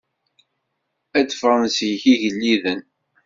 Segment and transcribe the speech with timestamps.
[1.17, 2.81] Ad d-ffɣen seg-k igelliden.